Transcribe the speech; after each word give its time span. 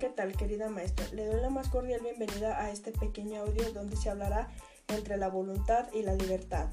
¿qué 0.00 0.08
tal 0.08 0.34
querida 0.34 0.70
maestra? 0.70 1.06
Le 1.12 1.26
doy 1.26 1.42
la 1.42 1.50
más 1.50 1.68
cordial 1.68 2.00
bienvenida 2.00 2.58
a 2.58 2.70
este 2.70 2.90
pequeño 2.90 3.42
audio 3.42 3.70
donde 3.74 3.96
se 3.96 4.08
hablará 4.08 4.48
entre 4.88 5.18
la 5.18 5.28
voluntad 5.28 5.88
y 5.92 6.02
la 6.02 6.14
libertad. 6.14 6.70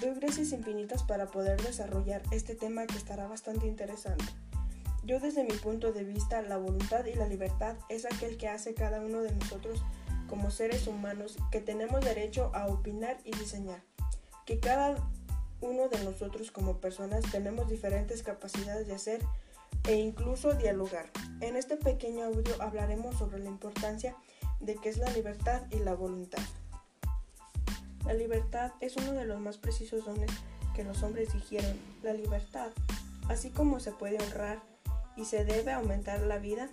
Doy 0.00 0.14
gracias 0.14 0.52
infinitas 0.52 1.02
para 1.02 1.26
poder 1.26 1.60
desarrollar 1.60 2.22
este 2.30 2.54
tema 2.54 2.86
que 2.86 2.96
estará 2.96 3.26
bastante 3.26 3.66
interesante. 3.66 4.24
Yo 5.02 5.18
desde 5.18 5.42
mi 5.42 5.54
punto 5.54 5.92
de 5.92 6.04
vista, 6.04 6.40
la 6.42 6.56
voluntad 6.56 7.04
y 7.06 7.14
la 7.14 7.26
libertad 7.26 7.74
es 7.88 8.04
aquel 8.04 8.36
que 8.36 8.46
hace 8.46 8.74
cada 8.74 9.00
uno 9.00 9.22
de 9.22 9.32
nosotros 9.32 9.82
como 10.28 10.52
seres 10.52 10.86
humanos 10.86 11.36
que 11.50 11.60
tenemos 11.60 12.04
derecho 12.04 12.52
a 12.54 12.68
opinar 12.68 13.18
y 13.24 13.32
diseñar. 13.32 13.82
Que 14.46 14.60
cada 14.60 14.94
uno 15.60 15.88
de 15.88 16.04
nosotros 16.04 16.52
como 16.52 16.78
personas 16.80 17.24
tenemos 17.32 17.68
diferentes 17.68 18.22
capacidades 18.22 18.86
de 18.86 18.94
hacer 18.94 19.20
e 19.88 19.94
incluso 19.94 20.52
dialogar. 20.52 21.10
En 21.40 21.56
este 21.56 21.78
pequeño 21.78 22.26
audio 22.26 22.54
hablaremos 22.60 23.16
sobre 23.16 23.38
la 23.38 23.48
importancia 23.48 24.14
de 24.60 24.76
qué 24.76 24.90
es 24.90 24.98
la 24.98 25.10
libertad 25.10 25.62
y 25.70 25.78
la 25.78 25.94
voluntad. 25.94 26.42
La 28.04 28.12
libertad 28.12 28.72
es 28.80 28.98
uno 28.98 29.12
de 29.12 29.24
los 29.24 29.40
más 29.40 29.56
precisos 29.56 30.04
dones 30.04 30.30
que 30.76 30.84
los 30.84 31.02
hombres 31.02 31.32
dijeron. 31.32 31.74
La 32.02 32.12
libertad, 32.12 32.68
así 33.28 33.48
como 33.48 33.80
se 33.80 33.92
puede 33.92 34.22
honrar 34.22 34.60
y 35.16 35.24
se 35.24 35.46
debe 35.46 35.72
aumentar 35.72 36.20
la 36.20 36.36
vida, 36.36 36.68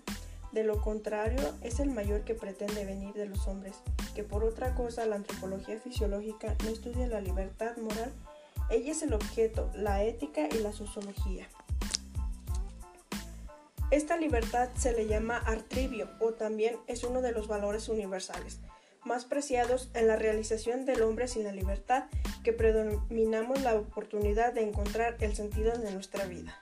de 0.52 0.66
lo 0.66 0.82
contrario 0.82 1.54
es 1.62 1.80
el 1.80 1.92
mayor 1.92 2.26
que 2.26 2.36
pretende 2.36 2.84
venir 2.84 3.14
de 3.14 3.28
los 3.28 3.48
hombres, 3.48 3.76
que 4.14 4.23
por 4.23 4.44
otra 4.44 4.76
cosa 4.76 5.06
la 5.06 5.16
antropología 5.16 5.80
fisiológica 5.80 6.56
no 6.66 6.70
estudia 6.70 7.08
la 7.08 7.22
libertad 7.22 7.78
moral, 7.78 8.12
ella 8.70 8.92
es 8.92 9.04
el 9.04 9.14
objeto, 9.14 9.72
la 9.73 10.04
ética 10.04 10.50
y 10.52 10.58
la 10.59 10.73
sociología. 10.73 11.48
Esta 13.91 14.17
libertad 14.17 14.69
se 14.75 14.94
le 14.94 15.08
llama 15.08 15.38
artribio 15.38 16.09
o 16.19 16.33
también 16.33 16.78
es 16.88 17.03
uno 17.03 17.22
de 17.22 17.31
los 17.31 17.47
valores 17.47 17.88
universales 17.88 18.59
más 19.05 19.23
preciados 19.23 19.89
en 19.94 20.08
la 20.08 20.16
realización 20.16 20.86
del 20.86 21.03
hombre 21.03 21.27
sin 21.27 21.44
la 21.44 21.52
libertad, 21.52 22.05
que 22.44 22.52
predominamos 22.52 23.61
la 23.61 23.75
oportunidad 23.75 24.52
de 24.52 24.64
encontrar 24.64 25.16
el 25.19 25.36
sentido 25.36 25.77
de 25.77 25.92
nuestra 25.92 26.25
vida. 26.25 26.59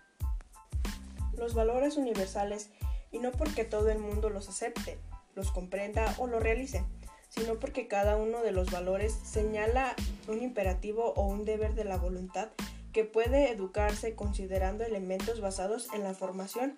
Los 1.38 1.56
valores 1.56 1.98
universales, 1.98 2.70
y 3.12 3.20
no 3.20 3.32
porque 3.32 3.64
todo 3.64 3.90
el 3.90 4.00
mundo 4.00 4.30
los 4.30 4.50
acepte, 4.50 5.00
los 5.36 5.52
comprenda 5.52 6.14
o 6.18 6.28
lo 6.28 6.40
realice, 6.40 6.84
sino 7.30 7.60
porque 7.60 7.88
cada 7.88 8.18
uno 8.18 8.42
de 8.44 8.52
los 8.52 8.70
valores 8.70 9.14
señala 9.24 9.96
un 10.28 10.42
imperativo 10.42 11.14
o 11.16 11.26
un 11.26 11.46
deber 11.46 11.74
de 11.74 11.86
la 11.86 11.98
voluntad 11.98 12.50
que 12.94 13.04
puede 13.04 13.52
educarse 13.52 14.16
considerando 14.16 14.84
elementos 14.84 15.42
basados 15.42 15.90
en 15.94 16.04
la 16.04 16.14
formación 16.14 16.78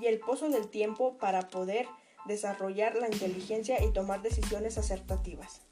y 0.00 0.06
el 0.06 0.20
pozo 0.20 0.50
del 0.50 0.68
tiempo 0.68 1.18
para 1.18 1.48
poder 1.48 1.86
desarrollar 2.26 2.94
la 2.96 3.08
inteligencia 3.08 3.82
y 3.82 3.92
tomar 3.92 4.22
decisiones 4.22 4.78
acertativas. 4.78 5.62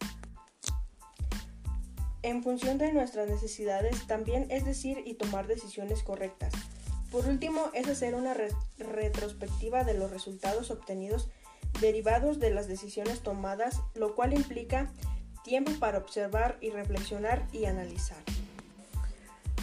En 2.23 2.43
función 2.43 2.79
de 2.79 2.93
nuestras 2.93 3.29
necesidades 3.29 4.07
también 4.07 4.47
es 4.51 4.65
decir 4.65 5.03
y 5.05 5.15
tomar 5.15 5.47
decisiones 5.47 6.03
correctas. 6.03 6.53
Por 7.11 7.27
último, 7.27 7.71
es 7.75 7.89
hacer 7.89 8.15
una 8.15 8.35
retrospectiva 8.79 9.85
de 9.85 9.95
los 9.95 10.11
resultados 10.11 10.71
obtenidos 10.71 11.29
derivados 11.81 12.39
de 12.39 12.51
las 12.51 12.69
decisiones 12.69 13.21
tomadas, 13.21 13.81
lo 13.95 14.15
cual 14.15 14.33
implica 14.33 14.91
tiempo 15.43 15.73
para 15.79 15.99
observar 15.99 16.57
y 16.61 16.71
reflexionar 16.71 17.47
y 17.53 17.65
analizar. 17.65 18.23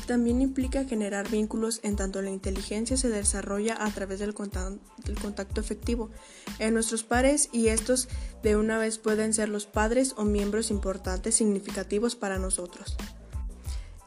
También 0.10 0.42
implica 0.42 0.86
generar 0.86 1.30
vínculos 1.30 1.82
en 1.84 1.96
tanto 1.96 2.24
la 2.24 2.32
inteligencia 2.32 2.98
se 2.98 3.10
desarrolla 3.10 3.78
a 3.80 3.92
través 3.92 4.18
del 4.18 4.34
contacto, 4.34 5.62
efectivo 5.62 6.10
en 6.58 6.74
nuestros 6.74 7.04
pares 7.04 7.48
y 7.52 7.68
estos 7.68 8.08
de 8.42 8.56
una 8.56 8.80
vez 8.80 8.98
pueden 8.98 9.36
ser 9.36 9.50
los 9.50 9.68
padres 9.68 10.16
o 10.18 10.26
miembros 10.26 10.72
importantes 10.72 11.36
significativos 11.36 12.16
para 12.16 12.40
nosotros. 12.40 12.98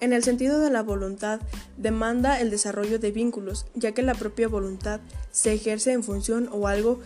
En 0.01 0.13
el 0.13 0.25
sentido 0.25 0.59
de 0.59 0.71
la 0.71 0.83
voluntad, 0.83 1.41
demanda 1.77 2.41
el 2.41 2.51
desarrollo 2.51 2.99
de 2.99 3.13
vínculos, 3.13 3.67
ya 3.77 3.93
que 3.93 4.03
la 4.03 4.15
propia 4.15 4.49
voluntad 4.49 5.01
se 5.31 5.53
ejerce 5.53 5.93
en 5.93 6.03
función 6.03 6.49
o 6.51 6.67
algo 6.67 6.99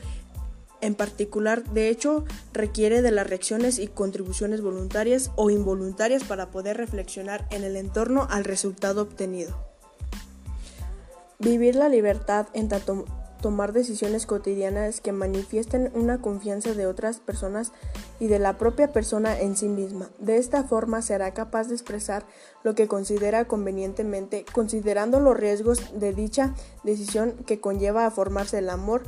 en 0.86 0.94
particular, 0.94 1.64
de 1.64 1.88
hecho, 1.88 2.24
requiere 2.52 3.02
de 3.02 3.10
las 3.10 3.28
reacciones 3.28 3.78
y 3.80 3.88
contribuciones 3.88 4.62
voluntarias 4.62 5.32
o 5.34 5.50
involuntarias 5.50 6.22
para 6.22 6.50
poder 6.50 6.76
reflexionar 6.76 7.47
en 7.50 7.64
el 7.64 7.76
entorno 7.76 8.28
al 8.30 8.44
resultado 8.44 9.02
obtenido. 9.02 9.56
Vivir 11.41 11.74
la 11.74 11.88
libertad 11.88 12.47
en 12.54 12.69
tomar 13.42 13.72
decisiones 13.72 14.26
cotidianas 14.26 15.00
que 15.00 15.12
manifiesten 15.12 15.91
una 15.94 16.20
confianza 16.20 16.72
de 16.72 16.86
otras 16.86 17.18
personas 17.18 17.72
y 18.18 18.28
de 18.28 18.38
la 18.38 18.56
propia 18.56 18.92
persona 18.92 19.38
en 19.38 19.56
sí 19.56 19.68
misma. 19.68 20.08
De 20.18 20.38
esta 20.38 20.64
forma 20.64 21.03
será 21.03 21.34
capaz 21.34 21.68
de 21.68 21.74
expresar 21.74 22.24
lo 22.62 22.74
que 22.74 22.88
considera 22.88 23.47
convenientemente, 23.47 24.44
considerando 24.53 25.20
los 25.20 25.36
riesgos 25.36 25.98
de 25.98 26.14
dicha 26.14 26.54
decisión 26.84 27.32
que 27.44 27.60
conlleva 27.60 28.06
a 28.06 28.10
formarse 28.10 28.58
el 28.58 28.70
amor, 28.70 29.03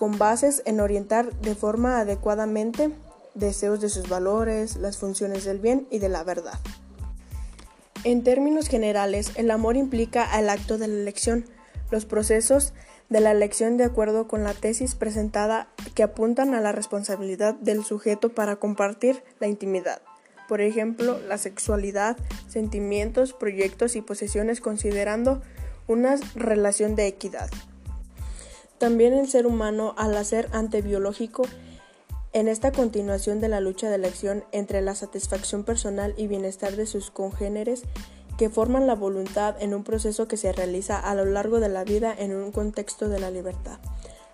con 0.00 0.16
bases 0.16 0.62
en 0.64 0.80
orientar 0.80 1.30
de 1.40 1.54
forma 1.54 2.00
adecuadamente 2.00 2.88
deseos 3.34 3.82
de 3.82 3.90
sus 3.90 4.08
valores, 4.08 4.76
las 4.76 4.96
funciones 4.96 5.44
del 5.44 5.58
bien 5.58 5.86
y 5.90 5.98
de 5.98 6.08
la 6.08 6.24
verdad. 6.24 6.58
En 8.04 8.24
términos 8.24 8.68
generales, 8.68 9.32
el 9.34 9.50
amor 9.50 9.76
implica 9.76 10.38
el 10.38 10.48
acto 10.48 10.78
de 10.78 10.88
la 10.88 10.94
elección, 10.94 11.44
los 11.90 12.06
procesos 12.06 12.72
de 13.10 13.20
la 13.20 13.32
elección 13.32 13.76
de 13.76 13.84
acuerdo 13.84 14.26
con 14.26 14.42
la 14.42 14.54
tesis 14.54 14.94
presentada 14.94 15.68
que 15.94 16.02
apuntan 16.02 16.54
a 16.54 16.62
la 16.62 16.72
responsabilidad 16.72 17.52
del 17.56 17.84
sujeto 17.84 18.30
para 18.30 18.56
compartir 18.56 19.22
la 19.38 19.48
intimidad. 19.48 20.00
Por 20.48 20.62
ejemplo, 20.62 21.20
la 21.28 21.36
sexualidad, 21.36 22.16
sentimientos, 22.48 23.34
proyectos 23.34 23.96
y 23.96 24.00
posesiones 24.00 24.62
considerando 24.62 25.42
una 25.88 26.16
relación 26.36 26.96
de 26.96 27.06
equidad. 27.06 27.50
También 28.80 29.12
el 29.12 29.28
ser 29.28 29.46
humano, 29.46 29.94
al 29.98 30.16
hacer 30.16 30.48
antebiológico, 30.52 31.42
en 32.32 32.48
esta 32.48 32.72
continuación 32.72 33.38
de 33.38 33.50
la 33.50 33.60
lucha 33.60 33.90
de 33.90 33.96
elección 33.96 34.42
entre 34.52 34.80
la 34.80 34.94
satisfacción 34.94 35.64
personal 35.64 36.14
y 36.16 36.28
bienestar 36.28 36.76
de 36.76 36.86
sus 36.86 37.10
congéneres, 37.10 37.82
que 38.38 38.48
forman 38.48 38.86
la 38.86 38.94
voluntad 38.94 39.54
en 39.60 39.74
un 39.74 39.84
proceso 39.84 40.28
que 40.28 40.38
se 40.38 40.50
realiza 40.52 40.98
a 40.98 41.14
lo 41.14 41.26
largo 41.26 41.60
de 41.60 41.68
la 41.68 41.84
vida 41.84 42.14
en 42.18 42.34
un 42.34 42.52
contexto 42.52 43.10
de 43.10 43.20
la 43.20 43.30
libertad. 43.30 43.80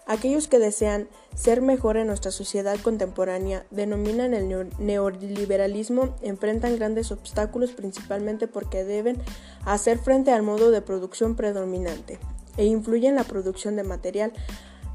Aquellos 0.06 0.46
que 0.46 0.60
desean 0.60 1.08
ser 1.34 1.60
mejor 1.60 1.96
en 1.96 2.06
nuestra 2.06 2.30
sociedad 2.30 2.78
contemporánea 2.78 3.66
denominan 3.72 4.32
el 4.32 4.70
neoliberalismo, 4.78 6.14
enfrentan 6.22 6.76
grandes 6.76 7.10
obstáculos 7.10 7.72
principalmente 7.72 8.46
porque 8.46 8.84
deben 8.84 9.20
hacer 9.64 9.98
frente 9.98 10.30
al 10.30 10.44
modo 10.44 10.70
de 10.70 10.82
producción 10.82 11.34
predominante 11.34 12.20
e 12.56 12.64
influye 12.64 13.08
en 13.08 13.14
la 13.14 13.24
producción 13.24 13.76
de 13.76 13.84
material, 13.84 14.32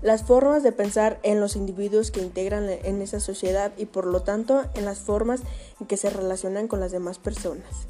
las 0.01 0.23
formas 0.23 0.63
de 0.63 0.71
pensar 0.71 1.19
en 1.23 1.39
los 1.39 1.55
individuos 1.55 2.11
que 2.11 2.21
integran 2.21 2.67
en 2.69 3.01
esa 3.01 3.19
sociedad 3.19 3.71
y 3.77 3.85
por 3.85 4.05
lo 4.05 4.23
tanto 4.23 4.63
en 4.73 4.85
las 4.85 4.99
formas 4.99 5.41
en 5.79 5.87
que 5.87 5.97
se 5.97 6.09
relacionan 6.09 6.67
con 6.67 6.79
las 6.79 6.91
demás 6.91 7.19
personas. 7.19 7.87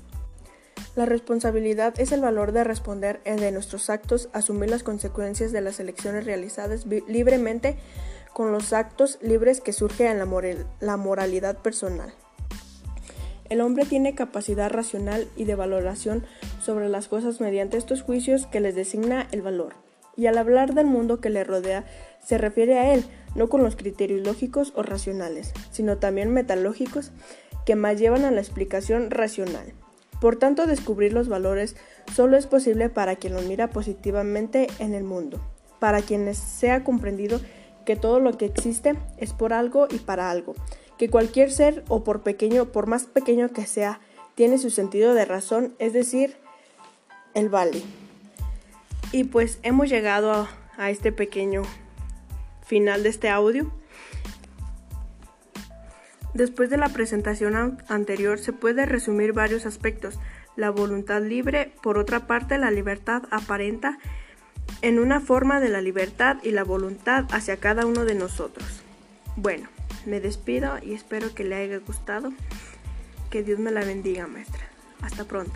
La 0.96 1.06
responsabilidad 1.06 1.98
es 2.00 2.12
el 2.12 2.20
valor 2.20 2.52
de 2.52 2.66
responder 2.66 3.24
de 3.24 3.52
nuestros 3.54 3.90
actos, 3.90 4.28
asumir 4.34 4.70
las 4.70 4.84
consecuencias 4.84 5.54
de 5.54 5.62
las 5.62 5.80
elecciones 5.80 6.26
realizadas 6.26 6.86
libremente 6.86 7.78
con 8.34 8.52
los 8.52 8.74
actos 8.74 9.18
libres 9.22 9.62
que 9.62 9.72
surge 9.72 10.08
en 10.08 10.20
la 10.20 10.98
moralidad 10.98 11.58
personal. 11.60 12.14
El 13.52 13.60
hombre 13.60 13.84
tiene 13.84 14.16
capacidad 14.16 14.72
racional 14.72 15.28
y 15.36 15.44
de 15.44 15.56
valoración 15.56 16.24
sobre 16.64 16.88
las 16.88 17.10
cosas 17.10 17.42
mediante 17.42 17.76
estos 17.76 18.02
juicios 18.02 18.48
que 18.48 18.62
les 18.62 18.76
designa 18.76 19.28
el 19.34 19.42
valor. 19.42 19.74
Y 20.16 20.28
al 20.28 20.38
hablar 20.38 20.74
del 20.74 20.86
mundo 20.86 21.20
que 21.20 21.30
le 21.30 21.44
rodea, 21.44 21.84
se 22.26 22.38
refiere 22.38 22.80
a 22.80 22.94
él, 22.94 23.04
no 23.36 23.50
con 23.50 23.62
los 23.62 23.76
criterios 23.76 24.26
lógicos 24.26 24.72
o 24.78 24.84
racionales, 24.84 25.52
sino 25.70 25.98
también 25.98 26.32
metalógicos 26.32 27.12
que 27.66 27.76
más 27.76 28.00
llevan 28.00 28.24
a 28.24 28.32
la 28.32 28.40
explicación 28.40 29.12
racional. 29.12 29.74
Por 30.22 30.38
tanto, 30.38 30.66
descubrir 30.66 31.12
los 31.12 31.28
valores 31.28 31.76
solo 32.16 32.38
es 32.38 32.48
posible 32.48 32.88
para 32.88 33.18
quien 33.18 33.34
los 33.34 33.48
mira 33.48 33.70
positivamente 33.70 34.68
en 34.80 34.94
el 34.94 35.04
mundo, 35.04 35.42
para 35.80 36.02
quien 36.02 36.34
sea 36.36 36.86
comprendido 36.86 37.42
que 37.84 37.98
todo 37.98 38.22
lo 38.22 38.38
que 38.38 38.46
existe 38.46 38.96
es 39.18 39.34
por 39.34 39.52
algo 39.52 39.88
y 39.90 39.98
para 39.98 40.32
algo, 40.32 40.56
que 41.02 41.10
cualquier 41.10 41.52
ser 41.52 41.84
o 41.88 42.04
por 42.04 42.22
pequeño, 42.22 42.66
por 42.66 42.86
más 42.86 43.06
pequeño 43.06 43.50
que 43.50 43.66
sea, 43.66 44.00
tiene 44.36 44.60
su 44.60 44.70
sentido 44.70 45.16
de 45.16 45.26
razón, 45.26 45.74
es 45.80 45.94
decir, 45.94 46.38
el 47.34 47.50
vale. 47.50 47.82
Y 49.12 49.24
pues 49.24 49.58
hemos 49.64 49.90
llegado 49.90 50.32
a, 50.32 50.48
a 50.78 50.92
este 50.92 51.12
pequeño 51.12 51.64
final 52.64 53.02
de 53.02 53.10
este 53.10 53.30
audio. 53.30 53.72
Después 56.36 56.70
de 56.70 56.78
la 56.78 56.90
presentación 56.90 57.80
anterior 57.88 58.38
se 58.38 58.54
puede 58.54 58.86
resumir 58.86 59.34
varios 59.34 59.66
aspectos. 59.66 60.20
La 60.56 60.70
voluntad 60.70 61.24
libre, 61.24 61.74
por 61.82 61.98
otra 61.98 62.28
parte, 62.28 62.60
la 62.60 62.70
libertad 62.70 63.24
aparenta 63.32 63.98
en 64.84 65.00
una 65.00 65.20
forma 65.20 65.62
de 65.62 65.70
la 65.70 65.82
libertad 65.82 66.38
y 66.44 66.52
la 66.52 66.64
voluntad 66.64 67.26
hacia 67.32 67.58
cada 67.58 67.88
uno 67.88 68.06
de 68.06 68.14
nosotros. 68.14 68.84
Bueno, 69.36 69.68
me 70.06 70.20
despido 70.20 70.78
y 70.82 70.94
espero 70.94 71.34
que 71.34 71.44
le 71.44 71.56
haya 71.56 71.78
gustado. 71.78 72.32
Que 73.30 73.44
Dios 73.44 73.60
me 73.60 73.72
la 73.72 73.84
bendiga, 73.84 74.28
maestra. 74.28 74.68
Hasta 75.02 75.26
pronto. 75.26 75.54